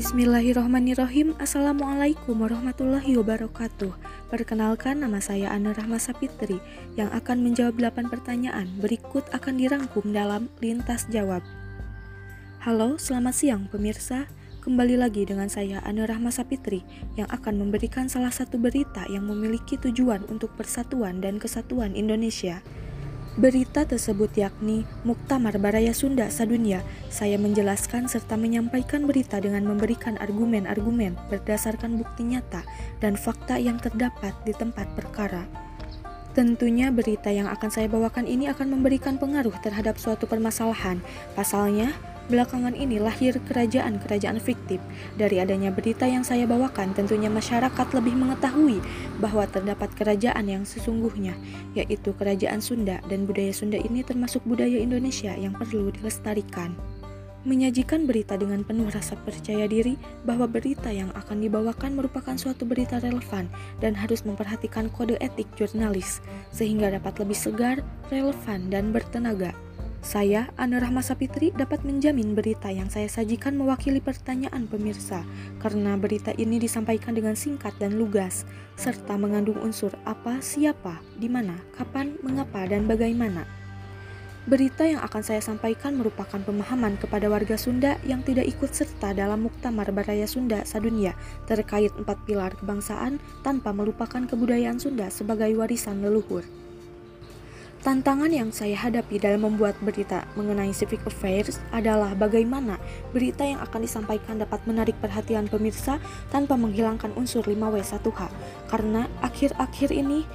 Bismillahirrohmanirrohim 0.00 1.36
Assalamualaikum 1.36 2.32
warahmatullahi 2.32 3.20
wabarakatuh. 3.20 3.92
Perkenalkan 4.32 5.04
nama 5.04 5.20
saya 5.20 5.52
Ana 5.52 5.76
Rahma 5.76 6.00
Sapitri 6.00 6.56
Yang 6.96 7.20
akan 7.20 7.44
menjawab 7.44 7.76
8 7.76 8.08
pertanyaan. 8.08 8.64
Berikut 8.80 9.28
akan 9.28 9.60
dirangkum 9.60 10.08
dalam 10.08 10.48
Lintas 10.64 11.04
Jawab. 11.12 11.44
Halo, 12.64 12.96
selamat 12.96 13.34
siang 13.36 13.68
pemirsa. 13.68 14.24
Kembali 14.64 14.96
lagi 14.96 15.28
dengan 15.28 15.52
saya 15.52 15.84
Ana 15.84 16.08
Rahma 16.08 16.32
Sapitri 16.32 16.80
Yang 17.20 17.36
akan 17.36 17.60
memberikan 17.60 18.08
salah 18.08 18.32
satu 18.32 18.56
berita 18.56 19.04
Yang 19.12 19.36
memiliki 19.36 19.76
tujuan 19.76 20.24
untuk 20.32 20.56
persatuan 20.56 21.20
dan 21.20 21.36
kesatuan 21.36 21.92
Indonesia 21.92 22.64
Berita 23.38 23.86
tersebut 23.86 24.34
yakni 24.34 24.82
Muktamar 25.06 25.54
Baraya 25.62 25.94
Sunda 25.94 26.26
Sadunia. 26.34 26.82
Saya 27.14 27.38
menjelaskan 27.38 28.10
serta 28.10 28.34
menyampaikan 28.34 29.06
berita 29.06 29.38
dengan 29.38 29.70
memberikan 29.70 30.18
argumen-argumen 30.18 31.14
berdasarkan 31.30 31.94
bukti 31.94 32.26
nyata 32.26 32.66
dan 32.98 33.14
fakta 33.14 33.54
yang 33.54 33.78
terdapat 33.78 34.34
di 34.42 34.50
tempat 34.50 34.90
perkara. 34.98 35.46
Tentunya 36.34 36.90
berita 36.90 37.30
yang 37.30 37.46
akan 37.46 37.70
saya 37.70 37.86
bawakan 37.86 38.26
ini 38.26 38.50
akan 38.50 38.74
memberikan 38.74 39.14
pengaruh 39.14 39.54
terhadap 39.62 39.94
suatu 39.94 40.26
permasalahan. 40.26 40.98
Pasalnya, 41.38 41.94
Belakangan 42.30 42.78
ini 42.78 43.02
lahir 43.02 43.34
kerajaan-kerajaan 43.42 44.38
fiktif. 44.38 44.78
Dari 45.18 45.42
adanya 45.42 45.74
berita 45.74 46.06
yang 46.06 46.22
saya 46.22 46.46
bawakan, 46.46 46.94
tentunya 46.94 47.26
masyarakat 47.26 47.90
lebih 47.90 48.14
mengetahui 48.14 48.78
bahwa 49.18 49.50
terdapat 49.50 49.90
kerajaan 49.98 50.46
yang 50.46 50.62
sesungguhnya, 50.62 51.34
yaitu 51.74 52.14
kerajaan 52.14 52.62
Sunda 52.62 53.02
dan 53.10 53.26
budaya 53.26 53.50
Sunda 53.50 53.82
ini 53.82 54.06
termasuk 54.06 54.46
budaya 54.46 54.78
Indonesia 54.78 55.34
yang 55.34 55.58
perlu 55.58 55.90
dilestarikan. 55.90 56.78
Menyajikan 57.42 58.06
berita 58.06 58.38
dengan 58.38 58.62
penuh 58.62 58.86
rasa 58.94 59.18
percaya 59.18 59.66
diri 59.66 59.98
bahwa 60.22 60.46
berita 60.46 60.92
yang 60.92 61.10
akan 61.18 61.42
dibawakan 61.42 61.98
merupakan 61.98 62.36
suatu 62.38 62.62
berita 62.62 63.02
relevan 63.02 63.50
dan 63.82 63.96
harus 63.96 64.22
memperhatikan 64.22 64.86
kode 64.92 65.18
etik 65.18 65.50
jurnalis 65.58 66.22
sehingga 66.54 66.94
dapat 66.94 67.16
lebih 67.26 67.34
segar, 67.34 67.82
relevan, 68.12 68.70
dan 68.70 68.94
bertenaga. 68.94 69.50
Saya, 70.00 70.48
Ana 70.56 70.80
Rahma 70.80 71.04
Sapitri, 71.04 71.52
dapat 71.52 71.84
menjamin 71.84 72.32
berita 72.32 72.72
yang 72.72 72.88
saya 72.88 73.04
sajikan 73.04 73.52
mewakili 73.52 74.00
pertanyaan 74.00 74.64
pemirsa, 74.64 75.28
karena 75.60 75.92
berita 76.00 76.32
ini 76.40 76.56
disampaikan 76.56 77.12
dengan 77.12 77.36
singkat 77.36 77.76
dan 77.76 78.00
lugas, 78.00 78.48
serta 78.80 79.20
mengandung 79.20 79.60
unsur 79.60 79.92
apa, 80.08 80.40
siapa, 80.40 81.04
di 81.20 81.28
mana, 81.28 81.52
kapan, 81.76 82.16
mengapa, 82.24 82.64
dan 82.64 82.88
bagaimana. 82.88 83.44
Berita 84.48 84.88
yang 84.88 85.04
akan 85.04 85.20
saya 85.20 85.44
sampaikan 85.44 86.00
merupakan 86.00 86.40
pemahaman 86.40 86.96
kepada 86.96 87.28
warga 87.28 87.60
Sunda 87.60 88.00
yang 88.08 88.24
tidak 88.24 88.48
ikut 88.48 88.72
serta 88.72 89.12
dalam 89.12 89.44
Muktamar 89.44 89.92
Baraya 89.92 90.24
Sunda 90.24 90.64
Sadunia 90.64 91.12
terkait 91.44 91.92
empat 91.92 92.16
pilar 92.24 92.56
kebangsaan 92.56 93.20
tanpa 93.44 93.76
melupakan 93.76 94.24
kebudayaan 94.24 94.80
Sunda 94.80 95.12
sebagai 95.12 95.52
warisan 95.60 96.00
leluhur. 96.00 96.48
Tantangan 97.80 98.28
yang 98.28 98.52
saya 98.52 98.76
hadapi 98.76 99.16
dalam 99.16 99.48
membuat 99.48 99.72
berita 99.80 100.28
mengenai 100.36 100.68
civic 100.68 101.00
affairs 101.08 101.64
adalah 101.72 102.12
bagaimana 102.12 102.76
berita 103.08 103.40
yang 103.40 103.56
akan 103.64 103.80
disampaikan 103.80 104.36
dapat 104.36 104.60
menarik 104.68 104.92
perhatian 105.00 105.48
pemirsa 105.48 105.96
tanpa 106.28 106.60
menghilangkan 106.60 107.08
unsur 107.16 107.40
5W1H. 107.40 108.28
Karena 108.68 109.08
akhir-akhir 109.24 109.96
ini 109.96 110.28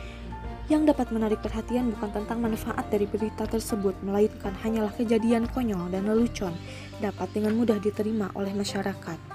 yang 0.74 0.90
dapat 0.90 1.14
menarik 1.14 1.38
perhatian 1.46 1.94
bukan 1.94 2.18
tentang 2.18 2.42
manfaat 2.42 2.90
dari 2.90 3.06
berita 3.06 3.46
tersebut, 3.46 3.94
melainkan 4.02 4.58
hanyalah 4.66 4.90
kejadian 4.98 5.46
konyol 5.46 5.86
dan 5.94 6.10
lelucon 6.10 6.58
dapat 6.98 7.30
dengan 7.30 7.54
mudah 7.54 7.78
diterima 7.78 8.34
oleh 8.34 8.58
masyarakat 8.58 9.35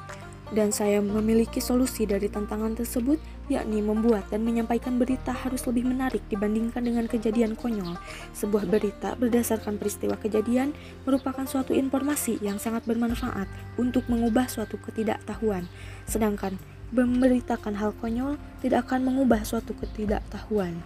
dan 0.51 0.75
saya 0.75 0.99
memiliki 0.99 1.63
solusi 1.63 2.07
dari 2.07 2.27
tantangan 2.27 2.75
tersebut, 2.75 3.23
yakni 3.47 3.83
membuat 3.83 4.27
dan 4.31 4.43
menyampaikan 4.43 4.99
berita 4.99 5.31
harus 5.31 5.63
lebih 5.67 5.87
menarik 5.87 6.23
dibandingkan 6.27 6.83
dengan 6.83 7.07
kejadian 7.07 7.55
konyol. 7.55 7.95
Sebuah 8.35 8.67
berita 8.67 9.15
berdasarkan 9.15 9.79
peristiwa 9.79 10.19
kejadian 10.19 10.75
merupakan 11.07 11.47
suatu 11.47 11.71
informasi 11.71 12.43
yang 12.43 12.59
sangat 12.59 12.83
bermanfaat 12.87 13.47
untuk 13.79 14.07
mengubah 14.11 14.51
suatu 14.51 14.79
ketidaktahuan, 14.83 15.71
sedangkan 16.11 16.59
memberitakan 16.91 17.79
hal 17.79 17.95
konyol 18.03 18.35
tidak 18.59 18.91
akan 18.91 19.07
mengubah 19.07 19.47
suatu 19.47 19.75
ketidaktahuan. 19.79 20.83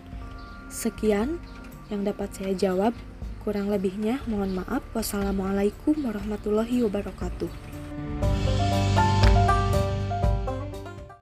Sekian 0.68 1.40
yang 1.88 2.04
dapat 2.04 2.32
saya 2.36 2.52
jawab. 2.52 2.92
Kurang 3.44 3.68
lebihnya, 3.68 4.24
mohon 4.24 4.56
maaf. 4.56 4.80
Wassalamualaikum 4.96 6.00
warahmatullahi 6.00 6.80
wabarakatuh. 6.80 7.83